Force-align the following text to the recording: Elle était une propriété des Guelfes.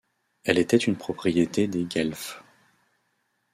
Elle 0.45 0.57
était 0.57 0.77
une 0.77 0.95
propriété 0.95 1.67
des 1.67 1.83
Guelfes. 1.85 2.43